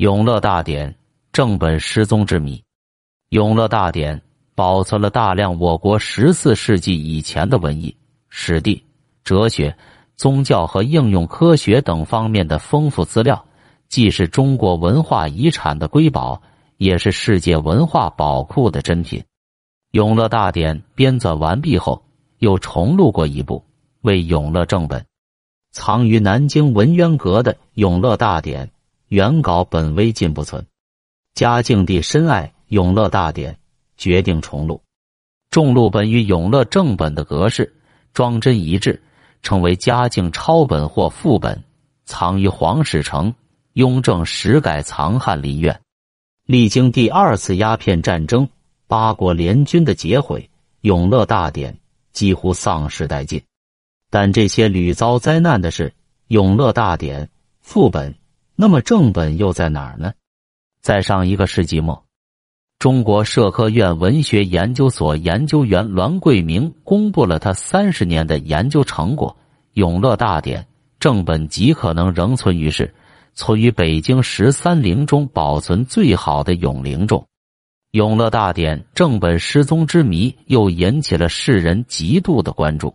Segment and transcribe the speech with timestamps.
[0.00, 0.96] 永乐大典
[1.30, 2.64] 正本失踪之谜。
[3.28, 4.18] 永乐大典
[4.54, 7.94] 保存了大量我国十四世纪以前的文艺、
[8.30, 8.82] 史地、
[9.24, 9.76] 哲学、
[10.16, 13.44] 宗教和应用科学等方面的丰富资料，
[13.90, 16.40] 既是中国文化遗产的瑰宝，
[16.78, 19.22] 也是世界文化宝库的珍品。
[19.90, 22.02] 永乐大典编纂完毕后，
[22.38, 23.62] 又重录过一部，
[24.00, 25.04] 为永乐正本，
[25.72, 28.66] 藏于南京文渊阁的《永乐大典》。
[29.10, 30.64] 原稿本微尽不存，
[31.34, 33.52] 嘉靖帝深爱《永乐大典》，
[33.96, 34.80] 决定重录。
[35.50, 37.74] 重录本与永乐正本的格式
[38.14, 39.02] 装帧一致，
[39.42, 41.60] 称为嘉靖抄本或副本，
[42.04, 43.34] 藏于皇室城
[43.72, 45.80] 雍正史改藏翰林院。
[46.46, 48.48] 历经第二次鸦片战争、
[48.86, 50.40] 八国联军的劫毁，
[50.82, 51.74] 《永乐大典》
[52.12, 53.42] 几乎丧失殆尽。
[54.08, 55.88] 但这些屡遭灾难的是
[56.28, 57.26] 《永乐大典》
[57.60, 58.14] 副本。
[58.60, 60.12] 那么正本又在哪儿呢？
[60.82, 62.04] 在上一个世纪末，
[62.78, 69.34] 中国社科院文学研究所研究员栾桂明公布了他三十年的研究成果，
[69.72, 70.62] 《永乐大典》
[70.98, 72.94] 正本极可能仍存于世，
[73.32, 77.18] 存于北京十三陵中保存最好的永陵中。
[77.92, 82.88] 《永乐大典》正本失踪之谜又引起了世人极度的关注。《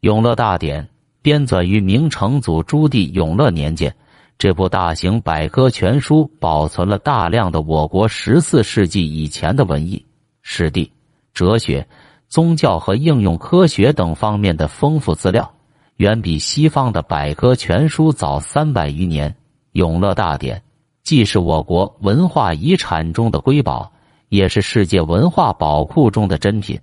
[0.00, 0.84] 永乐大典》
[1.20, 3.94] 编纂于明成祖朱棣永乐年间。
[4.38, 10.04] 这部大型百科全书保存了大量的我国十四世纪以前的文艺、
[10.42, 10.92] 史地、
[11.32, 11.86] 哲学、
[12.28, 15.50] 宗教和应用科学等方面的丰富资料，
[15.96, 19.30] 远比西方的百科全书早三百余年。
[19.72, 20.58] 《永乐大典》
[21.02, 23.92] 既是我国文化遗产中的瑰宝，
[24.28, 26.78] 也是世界文化宝库中的珍品。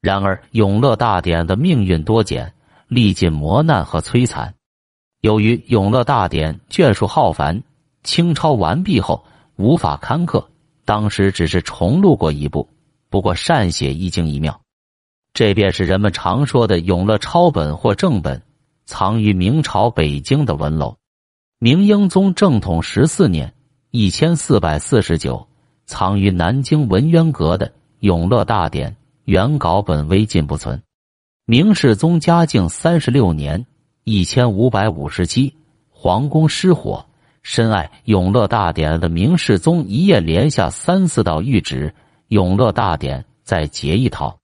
[0.00, 2.50] 然而，《永乐大典》的命运多舛，
[2.88, 4.54] 历尽磨难和摧残。
[5.20, 7.62] 由于《永乐大典》卷数浩繁，
[8.02, 9.22] 清抄完毕后
[9.56, 10.48] 无法刊刻，
[10.86, 12.66] 当时只是重录过一部。
[13.10, 14.58] 不过善写一经一妙，
[15.34, 18.40] 这便是人们常说的永乐抄本或正本，
[18.86, 20.96] 藏于明朝北京的文楼。
[21.58, 23.52] 明英宗正统十四年
[23.90, 25.46] （一千四百四十九），
[25.84, 27.66] 藏于南京文渊阁的
[27.98, 28.92] 《永乐大典》
[29.24, 30.82] 原稿本微尽不存。
[31.44, 33.66] 明世宗嘉靖三十六年。
[34.10, 35.54] 一千五百五十七，
[35.88, 37.06] 皇宫失火，
[37.44, 41.94] 深爱《永乐大典》的明世宗一夜连下三四道谕旨，
[42.26, 44.36] 《永乐大典》再结一套。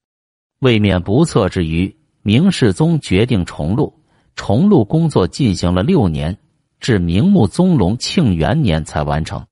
[0.60, 3.92] 为免不测之余，明世宗决定重录。
[4.36, 6.38] 重录工作进行了六年，
[6.78, 9.44] 至明穆宗隆庆元年才完成。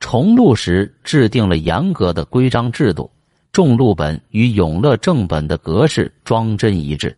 [0.00, 3.10] 重录时制定了严格的规章制度，
[3.52, 7.14] 重录本与永乐正本的格式装帧一致。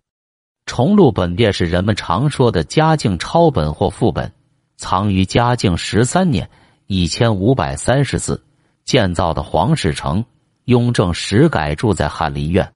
[0.66, 4.32] 重录本便是人们常说的嘉靖抄本或副本，
[4.76, 6.48] 藏于嘉靖十三年
[6.86, 8.42] （一千五百三十四）
[8.84, 10.24] 建造的皇室城
[10.64, 12.72] 雍正时改住在翰林院。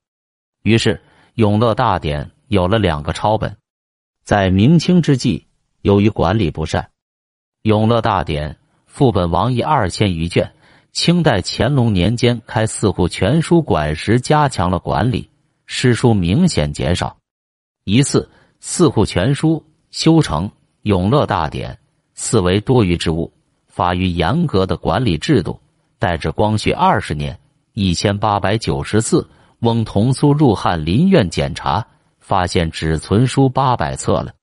[0.63, 0.95] 于是，
[1.35, 3.57] 《永乐大典》有了两个抄本。
[4.23, 5.47] 在明清之际，
[5.81, 6.83] 由于管理不善，
[7.63, 8.51] 《永乐大典》
[8.87, 10.53] 副本亡佚二千余卷。
[10.93, 15.31] 清代乾隆年间开四库全书馆时，加强了管理，
[15.67, 17.17] 诗书明显减少。
[17.89, 18.29] 一次
[18.61, 20.47] 四库全书修成
[20.83, 21.73] 《永乐大典》，
[22.13, 23.33] 四为多余之物，
[23.67, 25.59] 发于严格的管理制度。
[25.99, 27.41] 待至光绪二十年
[27.73, 29.27] （一千八百九十四），
[29.61, 31.87] 翁同苏入翰林院检查，
[32.21, 34.35] 发现只存书八百册了。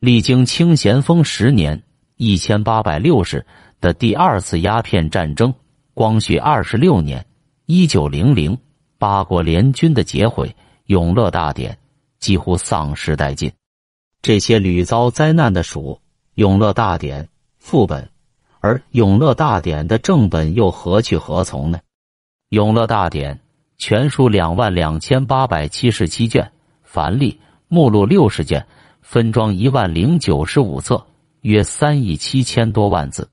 [0.00, 1.82] 历经清咸丰十年
[2.16, 3.44] （一千八百六十）
[3.82, 5.52] 的第二次鸦片战争，
[5.92, 7.26] 光绪二十六年
[7.66, 8.56] （一九零零），
[8.96, 10.48] 八国联军的劫毁，
[10.86, 11.72] 《永乐大典》。
[12.18, 13.52] 几乎丧失殆尽。
[14.20, 16.00] 这些屡遭灾难的属
[16.34, 17.24] 《永乐大典》
[17.58, 18.10] 副本，
[18.60, 21.78] 而《永乐大典》的正本又何去何从呢？
[22.48, 23.36] 《永乐大典》
[23.78, 26.50] 全书两万两千八百七十七卷，
[26.82, 28.66] 繁例目录六十卷，
[29.02, 31.06] 分装一万零九十五册，
[31.42, 33.30] 约三亿七千多万字。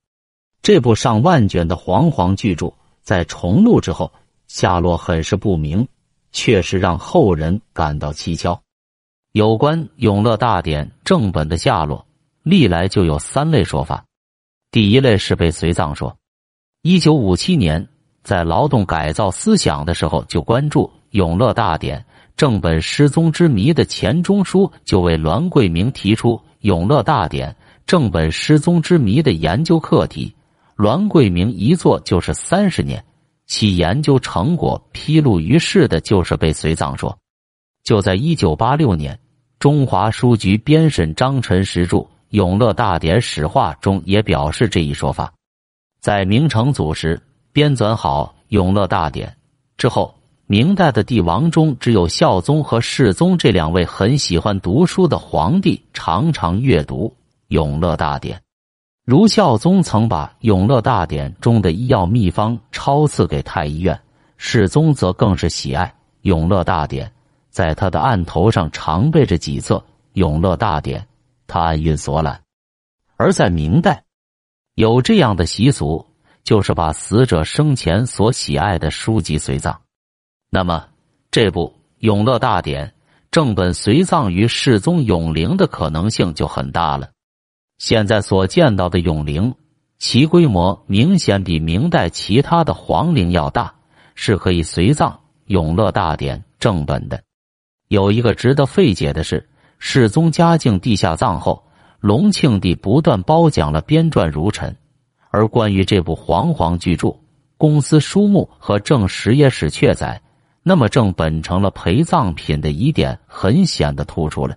[0.61, 4.11] 这部上万卷的煌煌巨著，在重录之后，
[4.47, 5.87] 下落很是不明，
[6.31, 8.61] 确实让后人感到蹊跷。
[9.35, 12.07] 有关《永乐大典》正本的下落，
[12.41, 14.05] 历来就有三类说法。
[14.71, 16.15] 第一类是被随葬说。
[16.83, 17.85] 一九五七年，
[18.23, 21.99] 在劳动改造思想的时候，就关注《永乐大典》
[22.37, 27.51] 正本失踪之谜的钱钟书，就为栾桂明提出《永乐大典》
[27.85, 30.33] 正本失踪之谜的研究课题。
[30.77, 33.03] 栾桂明一做就是三十年，
[33.47, 37.17] 其研究成果披露于世的就是被随葬说。
[37.83, 39.19] 就在一九八六年。
[39.59, 41.97] 中华书局编审张晨实著
[42.29, 45.31] 《永乐大典史话》中也表示这一说法。
[45.99, 47.19] 在明成祖时
[47.51, 49.29] 编纂好《永乐大典》
[49.77, 50.13] 之后，
[50.45, 57.07] 明代的帝王中只有孝宗和世宗这两位很喜欢读书的皇帝常常阅读
[57.47, 58.37] 《永乐大典》。
[59.05, 63.99] 如孝宗曾把《永乐大典》中的医药秘方抄赐给太医院，
[64.37, 65.85] 世宗则更是喜爱
[66.21, 67.07] 《永乐大典》，
[67.55, 69.75] 在他的案头上常备着几册
[70.11, 70.99] 《永乐大典》，
[71.47, 72.41] 他暗运所览。
[73.15, 74.03] 而在明代，
[74.73, 76.05] 有这样的习俗，
[76.43, 79.79] 就是把死者生前所喜爱的书籍随葬。
[80.49, 80.85] 那么，
[81.31, 82.87] 这部《永乐大典》
[83.31, 87.11] 正本随葬于世宗永陵的可能性就很大了。
[87.77, 89.55] 现在所见到的永陵，
[89.97, 93.73] 其规模明显比明代其他的皇陵要大，
[94.13, 95.09] 是可以随葬
[95.45, 97.23] 《永乐大典》正本的。
[97.87, 99.47] 有一个值得费解的是，
[99.79, 101.63] 世宗嘉靖帝下葬后。
[102.01, 104.77] 隆庆帝不断褒奖了编撰儒臣，
[105.31, 107.15] 而关于这部煌煌巨著，
[107.57, 110.21] 公司书目和正史野史确载，
[110.61, 114.55] 那么正本成了陪葬品的疑点很显的突出了。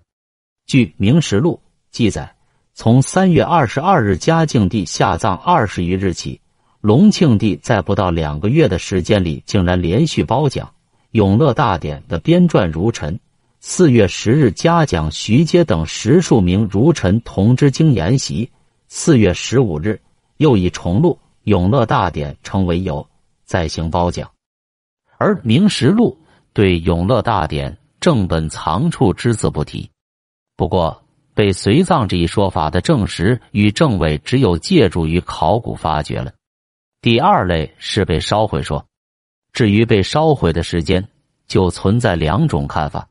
[0.66, 2.34] 据《明实录》记载，
[2.74, 6.42] 从三月二十二日嘉靖帝下葬二十余日起，
[6.82, 10.66] 隆庆帝在不到两个月的时间里，竟然连续褒奖
[11.12, 13.19] 《永乐大典》的编撰儒臣。
[13.60, 18.50] 四月十日，嘉奖徐阶等十数名儒臣同知经研习。
[18.88, 20.00] 四月十五日，
[20.37, 23.08] 又以重录《永乐大典》称为由，
[23.44, 24.31] 再行褒奖。
[25.16, 26.19] 而《明实录》
[26.52, 29.90] 对《永乐大典》正本藏处只字不提。
[30.56, 31.02] 不过，
[31.34, 36.32] 被随葬这一说法的证实与证伪，只有借助于考古发掘了。
[37.00, 38.84] 第二类是被烧毁说，
[39.52, 41.06] 至于被烧毁的时间，
[41.46, 43.08] 就存在两种看法。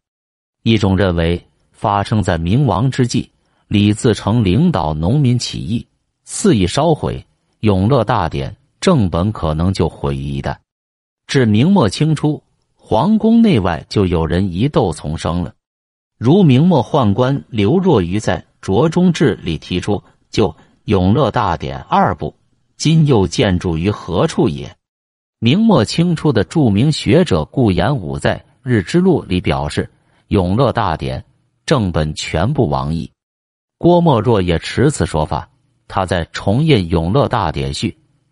[0.64, 1.42] 一种认为
[1.72, 3.30] 发生在明亡之际，
[3.68, 5.86] 李自成领导农民起义，
[6.24, 7.18] 肆意烧毁
[7.62, 10.56] 《永乐大典》正本，可能就毁于一旦。
[11.26, 12.42] 至明末清初，
[12.76, 15.54] 皇宫内外就有人疑窦丛生了。
[16.18, 20.02] 如明末宦官刘若愚在《卓中志》里提出
[20.32, 20.50] ：“就
[20.86, 22.34] 《永乐大典》二部，
[22.78, 24.74] 今又建筑于何处也？”
[25.40, 29.90] 明末清初的著名学者顾炎武在《日之录》里表示。
[30.36, 31.22] 《永乐大典》
[31.66, 33.12] 正本全部亡佚，
[33.78, 35.50] 郭沫若也持此说法。
[35.88, 37.92] 他在重印《永乐大典序》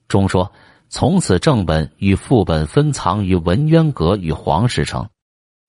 [0.10, 0.52] 中说
[0.90, 5.08] ：“从此正本与副本分藏于文渊阁与皇室城。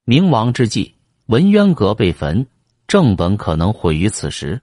[0.04, 0.96] 明亡之际，
[1.26, 2.48] 文渊阁被焚，
[2.88, 4.60] 正本可能毁于此时。”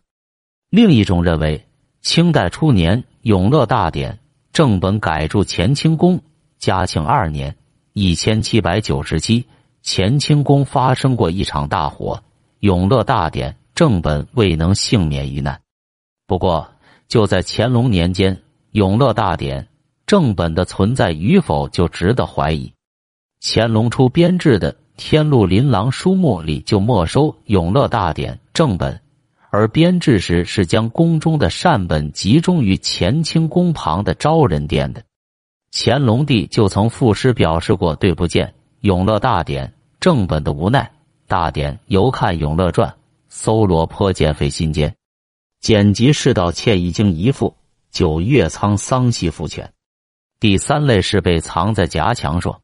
[0.69, 1.65] 另一种认为，
[2.01, 4.15] 清代初年《永乐大典》
[4.51, 6.19] 正本改铸乾清宫，
[6.63, 7.53] 嘉庆二年
[7.91, 9.45] （一千七百九十七）。
[9.83, 12.15] 乾清宫发生过一场大火，
[12.61, 15.59] 《永乐大典》正本未能幸免于难。
[16.25, 16.65] 不过，
[17.09, 18.33] 就在乾隆年间，
[18.71, 19.61] 《永乐大典》
[20.07, 22.71] 正本的存在与否就值得怀疑。
[23.41, 28.97] 乾隆初编制的《天禄琳琅书目》里就没收《永乐大典》正本，
[29.49, 35.03] 而编制时是将宫中的善本集中于乾清宫旁的昭仁殿的。
[35.75, 38.47] 乾隆帝就曾赋诗表示过对不见。
[38.81, 39.67] 《永乐大典》
[39.99, 40.91] 正本的无奈，
[41.25, 42.87] 大典犹看《永乐传》，
[43.27, 44.95] 搜罗颇见费心间。
[45.61, 47.55] 简辑世道欠一经一复，
[47.89, 49.73] 九月仓桑系复全。
[50.39, 52.61] 第三类是被藏在夹墙说。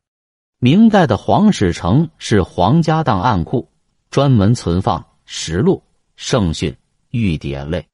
[0.59, 3.71] 明代的皇史城是皇家档案库，
[4.11, 5.81] 专门存放实录、
[6.15, 6.77] 圣训、
[7.09, 7.87] 御典类。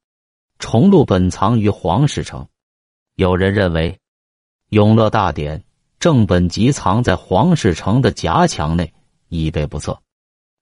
[0.59, 2.45] 重录本藏于皇史城。
[3.15, 3.91] 有人认为，
[4.69, 5.59] 《永乐大典》。
[5.97, 8.93] 正本即藏在皇室城的夹墙内，
[9.29, 9.97] 以备不测。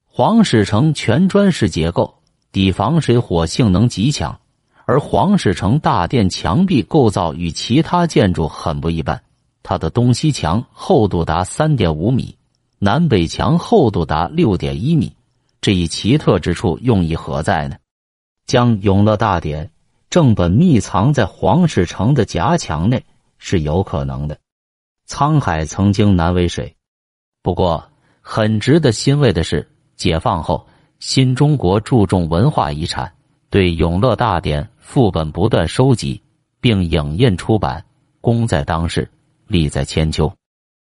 [0.05, 4.39] 皇室城全砖式结构，抵防水火性能极强，
[4.85, 9.21] 而皇室城大殿墙壁构造与其他建筑很不一般。
[9.63, 12.37] 它的东西墙厚度达三点五米，
[12.79, 15.13] 南北墙厚度达六点一米。
[15.59, 17.75] 这一奇特之处用意何在呢？
[18.45, 19.65] 将《永乐大典》
[20.09, 23.03] 正本密藏在皇室城的夹墙内
[23.45, 24.39] 是有可能的。
[25.05, 26.73] 沧海曾经难为水，
[27.41, 27.83] 不过
[28.21, 30.65] 很值得欣慰的是，解放后
[30.99, 33.13] 新中国注重文化遗产，
[33.49, 36.21] 对《永乐大典》副本不断收集，
[36.61, 37.83] 并影印出版，
[38.21, 39.11] 功在当世，
[39.45, 40.33] 利在千秋。